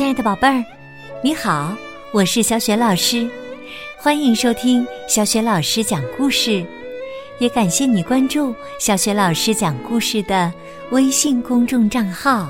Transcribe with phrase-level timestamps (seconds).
[0.00, 0.64] 亲爱的宝贝儿，
[1.22, 1.76] 你好，
[2.10, 3.28] 我是小雪老师，
[3.98, 6.64] 欢迎收听小雪老师讲故事，
[7.38, 10.50] 也感谢你关注小雪老师讲故事的
[10.90, 12.48] 微信公众账号。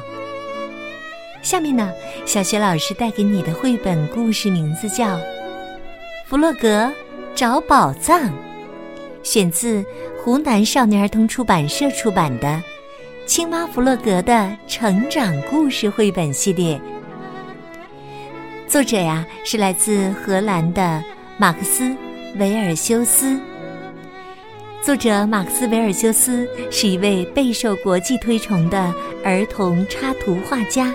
[1.42, 1.92] 下面呢，
[2.24, 5.16] 小雪老师带给你的绘本故事名字叫
[6.28, 6.88] 《弗洛格
[7.34, 8.28] 找宝藏》，
[9.24, 9.84] 选自
[10.22, 12.46] 湖南少年儿童出版社出版的
[13.26, 16.80] 《青蛙弗洛格的成长故事》绘本系列。
[18.70, 21.02] 作者呀是来自荷兰的
[21.36, 21.82] 马克思·
[22.38, 23.36] 维尔修斯。
[24.80, 28.94] 作者马克思·维尔修斯是一位备受国际推崇的
[29.24, 30.94] 儿童插图画家。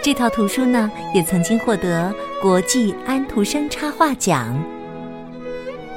[0.00, 4.56] 这套图书呢，也曾经获得国际安徒生插画奖。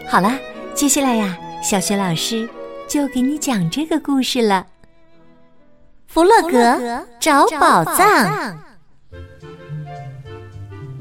[0.08, 0.40] 好啦，
[0.74, 2.50] 接下来呀，小雪老师
[2.88, 4.66] 就给你讲这个故事了。
[6.08, 8.69] 弗洛格找宝藏。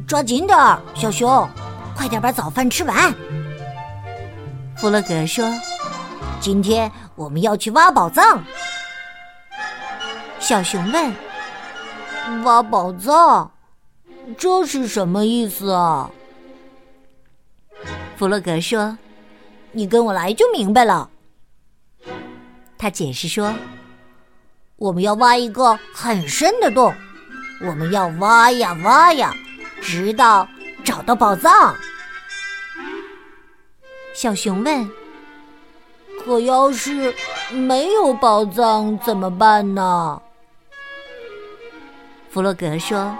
[0.09, 1.47] 抓紧点儿，小熊，
[1.95, 3.15] 快点把早饭吃完。
[4.79, 5.46] 弗洛格说
[6.41, 8.43] ：“今天我们要去挖宝藏。”
[10.41, 11.15] 小熊问
[12.43, 13.51] ：“挖宝藏，
[14.38, 16.10] 这是什么意思啊？”
[18.16, 18.97] 弗洛格说
[19.73, 21.10] ：“你跟我来就明白了。”
[22.79, 23.52] 他解释说
[24.77, 26.95] ：“我们要挖一个很深的洞，
[27.60, 29.35] 我们要挖呀挖呀。”
[29.80, 30.48] 直到
[30.84, 31.74] 找到宝藏，
[34.15, 34.90] 小熊问
[36.24, 37.15] ：“可要是
[37.51, 40.20] 没有宝藏怎么办呢？”
[42.30, 43.16] 弗洛格说：“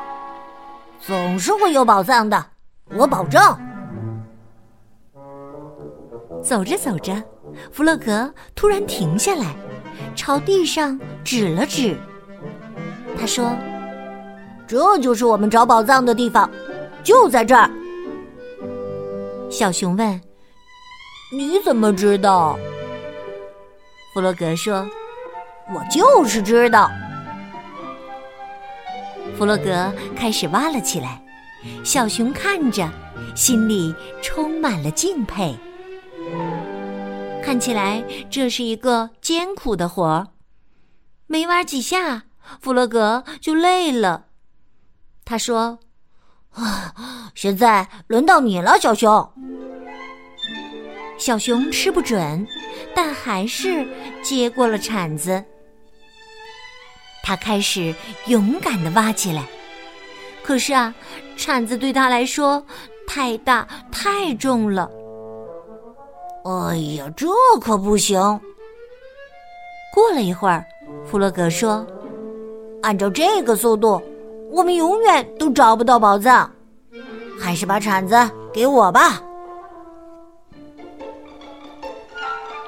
[1.01, 2.47] 总是会有宝藏的，
[2.91, 3.41] 我保证。”
[6.43, 7.23] 走着走着，
[7.73, 9.55] 弗洛格突然停下来，
[10.15, 11.97] 朝地上指了指。
[13.19, 13.51] 他说。
[14.69, 16.49] 这就是我们找宝藏的地方，
[17.03, 17.71] 就在这儿。
[19.51, 20.21] 小熊问
[21.33, 22.59] ：“你怎么知道？”
[24.13, 24.87] 弗洛格说
[25.75, 26.91] ：“我就是知道。”
[29.39, 31.23] 弗洛格开始挖了起来，
[31.83, 32.87] 小熊看着，
[33.35, 35.57] 心里充满了敬佩。
[37.43, 40.27] 看起来这是一个艰苦的活儿，
[41.27, 42.25] 没挖几下，
[42.61, 44.27] 弗洛格就累了。
[45.29, 45.79] 他说
[46.57, 49.31] ：“啊，现在轮到你了，小熊。”
[51.19, 52.47] 小熊吃不准，
[52.95, 53.87] 但还是
[54.23, 55.45] 接过了铲子。
[57.23, 57.95] 他开始
[58.29, 59.45] 勇敢的挖起来，
[60.43, 60.95] 可是啊，
[61.37, 62.65] 铲子对他来说
[63.07, 64.91] 太大太重了。
[66.45, 67.27] 哎呀，这
[67.61, 68.19] 可不行！
[69.93, 70.65] 过了一会儿，
[71.05, 71.87] 弗洛格说
[72.81, 74.01] ：“按照这个速度。”
[74.51, 76.51] 我们永远都找不到宝藏，
[77.39, 78.17] 还是把铲子
[78.53, 79.23] 给我吧。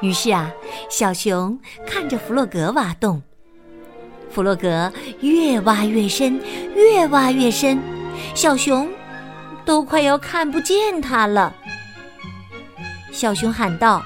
[0.00, 0.50] 于是啊，
[0.88, 3.22] 小熊看着弗洛格挖洞，
[4.30, 6.40] 弗洛格越挖越深，
[6.74, 7.78] 越挖越深，
[8.34, 8.88] 小熊
[9.64, 11.54] 都快要看不见他了。
[13.12, 14.00] 小熊喊道：“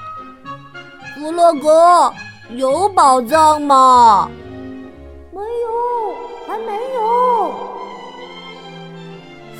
[1.15, 2.13] 弗洛格，
[2.55, 4.29] 有宝藏吗？”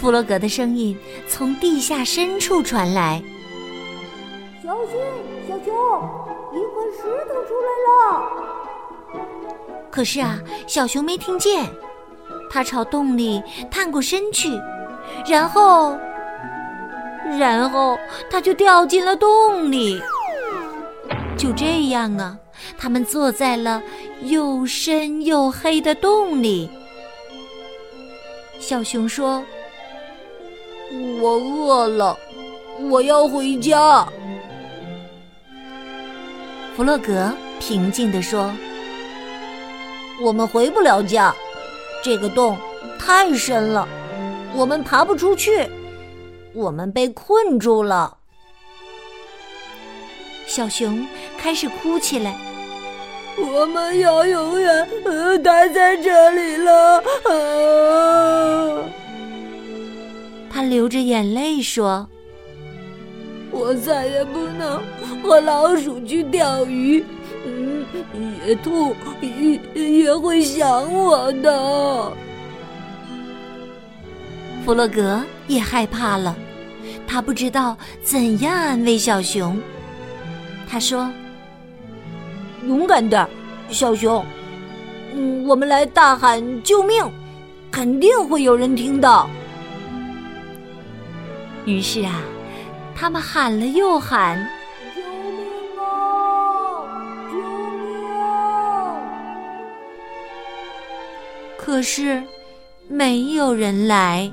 [0.05, 0.95] 弗洛格的声音
[1.27, 3.19] 从地下深处传来
[4.63, 4.99] ：“小心，
[5.47, 5.73] 小熊，
[6.53, 7.89] 一块石头出来了！”
[9.89, 11.65] 可是啊，小熊没听见。
[12.51, 14.51] 它朝洞里探过身去，
[15.27, 15.97] 然后，
[17.39, 17.97] 然后
[18.29, 19.99] 他就掉进了洞里。
[21.35, 22.37] 就这样啊，
[22.77, 23.81] 他们坐在了
[24.21, 26.69] 又深又黑的洞里。
[28.59, 29.43] 小熊说。
[31.21, 32.17] 我饿了，
[32.89, 34.07] 我要回家。
[36.75, 38.51] 弗洛格平静地说
[40.21, 41.33] ：“我们回不了家，
[42.03, 42.57] 这个洞
[42.99, 43.87] 太深了，
[44.53, 45.69] 我们爬不出去，
[46.53, 48.17] 我们被困住了。”
[50.47, 51.07] 小熊
[51.37, 52.35] 开始哭起来
[53.37, 57.03] ：“我们要永远呃待在这里了。”
[60.55, 62.07] 他流着眼泪说
[63.51, 64.81] ：“我再也不能
[65.21, 67.03] 和老鼠去钓鱼，
[67.45, 67.85] 嗯，
[68.47, 69.59] 野兔也
[69.99, 72.13] 也会想我的。”
[74.63, 76.33] 弗洛格也害怕了，
[77.05, 79.59] 他不知道怎样安慰小熊。
[80.69, 81.11] 他说
[82.65, 83.27] ：“勇敢点，
[83.67, 84.25] 小熊，
[85.13, 87.05] 嗯，我们来大喊救命！”
[87.69, 89.29] 肯定会有人听到。
[91.65, 92.21] 于是啊，
[92.95, 94.37] 他们喊了又喊
[94.95, 96.85] ：“救命啊！
[97.31, 97.37] 救
[97.77, 99.01] 命！”啊
[101.57, 102.21] 可是
[102.87, 104.31] 没有人来。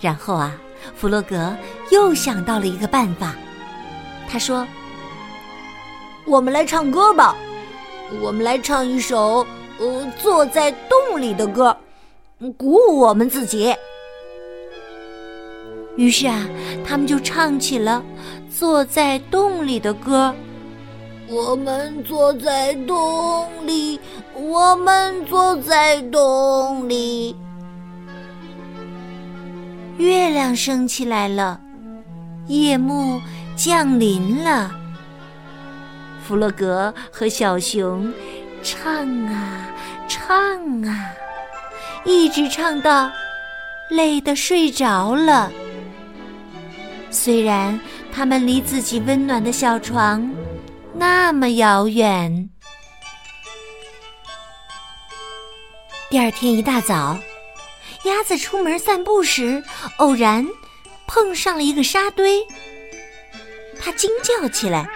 [0.00, 0.60] 然后啊，
[0.96, 1.56] 弗洛格
[1.92, 3.36] 又想到了一个办法，
[4.28, 4.66] 他说
[6.26, 7.36] ：“我们来唱歌吧，
[8.20, 9.46] 我们来唱一首
[9.78, 11.76] 呃坐在洞里的歌，
[12.56, 13.72] 鼓舞我们自己。”
[15.98, 16.46] 于是啊，
[16.86, 18.00] 他们就唱起了
[18.48, 20.32] 坐在洞里的歌。
[21.28, 23.98] 我们坐在洞里，
[24.32, 27.34] 我们坐在洞里。
[29.98, 31.60] 月亮升起来了，
[32.46, 33.20] 夜幕
[33.56, 34.70] 降临了。
[36.22, 38.12] 弗洛格和小熊
[38.62, 39.66] 唱啊
[40.06, 40.30] 唱
[40.86, 41.10] 啊，
[42.04, 43.10] 一直唱到
[43.90, 45.50] 累得睡着了。
[47.10, 47.78] 虽然
[48.12, 50.30] 他们离自己温暖的小床
[50.94, 52.50] 那么遥远。
[56.10, 57.18] 第二天一大早。
[58.04, 59.62] 鸭子出门散步时，
[59.96, 60.46] 偶然
[61.06, 62.46] 碰上了一个沙堆。
[63.78, 64.88] 它惊叫起来：“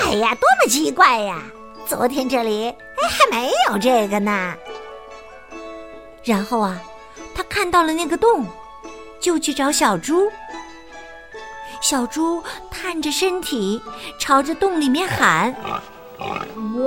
[0.00, 1.42] 哎呀，多么奇怪呀！
[1.84, 4.54] 昨天这里哎还没有这个呢。”
[6.24, 6.80] 然后啊，
[7.34, 8.46] 他看到了那个洞，
[9.20, 10.30] 就去找小猪。
[11.82, 12.40] 小猪
[12.70, 13.82] 探着身体，
[14.16, 15.52] 朝着洞里面喊
[16.76, 16.84] ：“喂，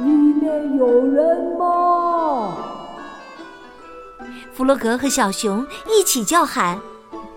[0.00, 0.10] 里
[0.40, 2.56] 面有人吗？”
[4.54, 6.80] 弗洛格和小熊一起叫喊：“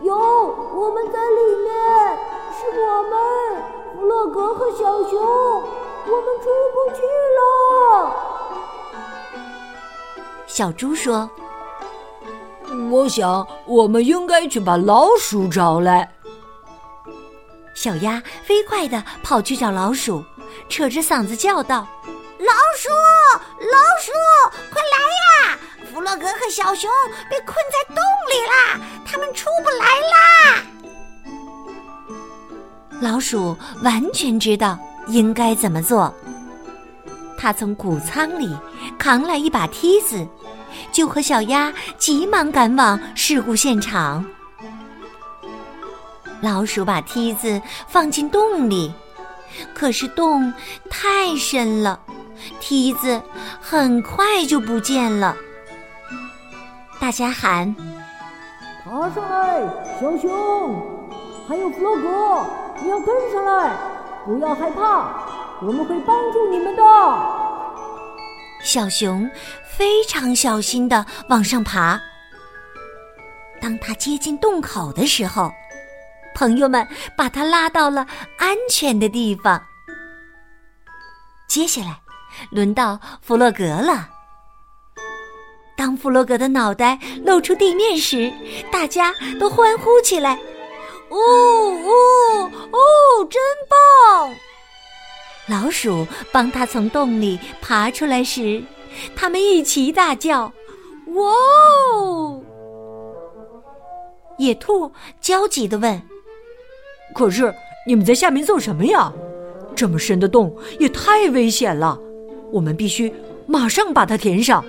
[0.02, 1.76] 有，我们在里面，
[2.54, 3.12] 是我们，
[3.94, 4.78] 弗洛格和小
[5.10, 7.02] 熊，我们出不去
[7.38, 8.16] 了。”
[10.48, 11.30] 小猪说
[12.90, 16.10] ：“我想我们应该去把老鼠找来。”
[17.78, 20.26] 小鸭飞快地跑去找老鼠，
[20.68, 21.88] 扯着嗓子叫道
[22.42, 22.90] ：“老鼠，
[23.60, 24.12] 老鼠，
[24.74, 25.60] 快来呀！”
[25.94, 26.90] 弗洛格和小熊
[27.30, 30.64] 被困在洞里啦，他们出不来啦。
[33.00, 34.80] 老鼠完全知道
[35.10, 36.12] 应该怎么做，
[37.38, 38.58] 他从谷仓里
[38.98, 40.28] 扛来一把梯子，
[40.92, 44.26] 就和小鸭急忙赶往事故现场。
[46.42, 48.94] 老鼠把梯子放进洞里，
[49.74, 50.54] 可是洞
[50.90, 52.00] 太深了，
[52.60, 53.22] 梯子
[53.60, 55.36] 很快就不见了。
[57.00, 57.76] 大家喊
[58.86, 59.62] ：“爬上来，
[60.00, 60.98] 小熊！
[61.48, 62.46] 还有弗洛格，
[62.82, 63.76] 你要跟上来，
[64.26, 65.10] 不要害怕，
[65.62, 66.84] 我们会帮助你们的。”
[68.62, 69.30] 小熊
[69.66, 72.00] 非常小心的往上爬。
[73.62, 75.52] 当他接近洞口的时候，
[76.38, 76.88] 朋友们
[77.18, 78.06] 把他拉到了
[78.38, 79.60] 安全的地方。
[81.48, 82.00] 接下来，
[82.52, 84.08] 轮到弗洛格了。
[85.76, 88.32] 当弗洛格的脑袋露出地面时，
[88.72, 90.36] 大家都欢呼起来
[91.10, 92.80] ：“哦哦哦，
[93.32, 94.36] 真棒！”
[95.50, 98.64] 老鼠帮他从洞里爬出来时，
[99.16, 100.54] 他们一齐大叫
[101.16, 101.32] ：“哇
[101.96, 102.44] 哦！”
[104.38, 106.00] 野兔焦急地问
[107.14, 107.54] ：“可是
[107.86, 109.12] 你们在下面做什么呀？
[109.76, 112.00] 这么深的洞也太危险了，
[112.52, 113.14] 我们必须
[113.46, 114.64] 马上把它填上。”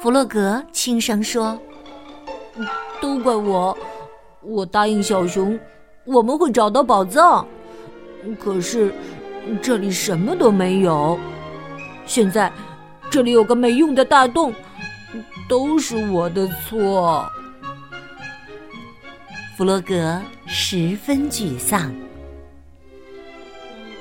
[0.00, 1.58] 弗洛格轻声说
[3.00, 3.76] ：“都怪我，
[4.42, 5.58] 我答应小熊，
[6.04, 7.46] 我们会找到宝藏。
[8.38, 8.94] 可是
[9.60, 11.18] 这里什么都没有。
[12.06, 12.52] 现在
[13.10, 14.52] 这里有个没用的大洞，
[15.48, 17.26] 都是我的错。”
[19.56, 21.94] 弗洛格十分沮丧。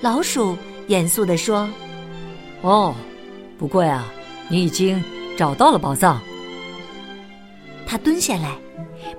[0.02, 0.58] 老鼠
[0.88, 1.70] 严肃地说
[2.62, 2.94] ：“哦，
[3.58, 4.04] 不过呀，
[4.48, 5.04] 你已经……”
[5.36, 6.22] 找到了宝藏，
[7.88, 8.56] 他蹲下来，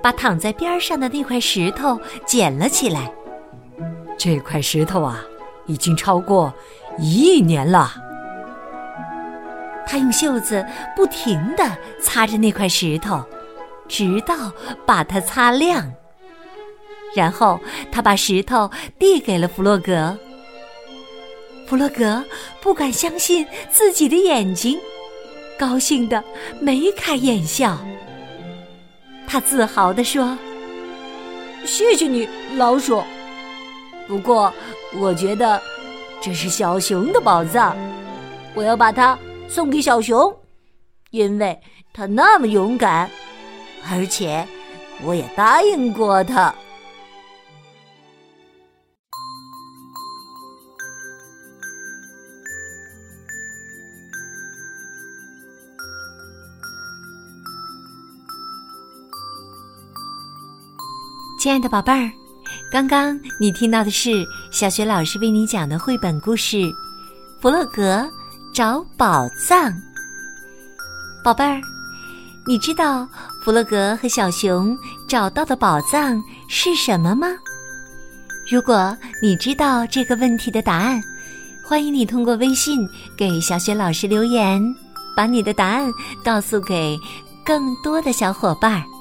[0.01, 3.13] 把躺在边上的那块石头捡了起来。
[4.17, 5.21] 这块石头啊，
[5.67, 6.55] 已经超过
[7.01, 7.95] 一亿年了。
[9.85, 10.65] 他用袖子
[10.95, 13.21] 不停的擦着那块石头，
[13.89, 14.53] 直到
[14.87, 15.93] 把它擦亮。
[17.15, 17.61] 然后
[17.93, 20.17] 他把石头递给了弗洛格。
[21.67, 22.23] 弗洛格
[22.61, 24.79] 不敢相信自己的眼睛。
[25.57, 26.23] 高兴的
[26.61, 27.79] 眉开眼笑，
[29.25, 30.37] 他自豪地说
[31.65, 33.03] ：“谢谢你，老鼠。
[34.09, 34.53] 不过，
[34.97, 35.63] 我觉得
[36.21, 37.77] 这是小熊的宝藏，
[38.53, 39.17] 我要把它
[39.47, 40.37] 送给小熊，
[41.11, 41.57] 因为
[41.93, 43.09] 它那么勇敢，
[43.89, 44.45] 而且
[45.05, 46.53] 我也答应过他。
[61.45, 62.11] 亲爱的宝贝儿，
[62.73, 66.57] 刚刚你听到的是小学老师为你讲的绘本故事
[67.39, 68.03] 《弗洛格
[68.55, 69.71] 找宝藏》。
[71.23, 71.61] 宝贝儿，
[72.47, 73.07] 你知道
[73.43, 74.75] 弗洛格和小熊
[75.07, 77.29] 找到的宝藏是什么吗？
[78.51, 80.99] 如果你知道这个问题的答案，
[81.63, 84.75] 欢迎你通过微信给小雪老师留言，
[85.15, 85.93] 把你的答案
[86.25, 86.99] 告诉给
[87.45, 88.94] 更多的小伙伴儿。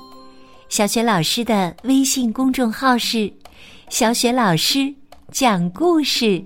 [0.74, 3.32] 小雪老师的微信公众号是
[3.92, 4.92] “小雪老师
[5.32, 6.44] 讲故事”，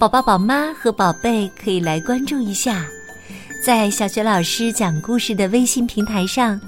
[0.00, 2.86] 宝宝、宝妈和宝贝可以来关注一下。
[3.62, 6.58] 在小雪老师讲故事的微信平台上，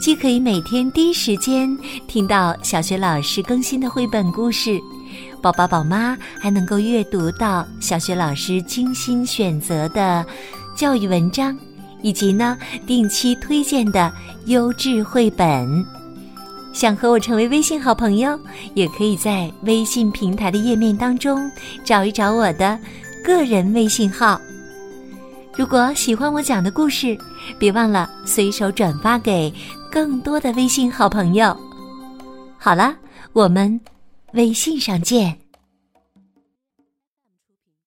[0.00, 4.80] 既可以每天第一时间听到小雪老师更新的绘本故事，
[5.42, 10.24] 宝宝、宝妈还能够阅读到小雪老师精心选择的
[10.76, 11.58] 教育文章，
[12.02, 12.56] 以及呢
[12.86, 14.12] 定期推荐的
[14.46, 15.84] 优质绘本。
[16.74, 18.38] 想和我成为微信好朋友，
[18.74, 21.50] 也可以在微信平台的页面当中
[21.84, 22.76] 找一找我的
[23.24, 24.38] 个人微信号。
[25.56, 27.16] 如果喜欢我讲的故事，
[27.60, 29.54] 别忘了随手转发给
[29.88, 31.56] 更多的微信好朋友。
[32.58, 32.92] 好了，
[33.32, 33.80] 我们
[34.32, 35.43] 微信上见。